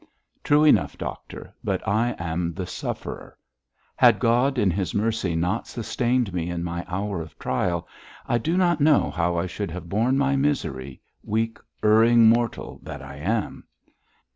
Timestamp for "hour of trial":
6.87-7.87